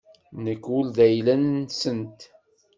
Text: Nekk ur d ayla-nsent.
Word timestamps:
Nekk 0.43 0.63
ur 0.77 0.85
d 0.95 0.97
ayla-nsent. 1.05 2.19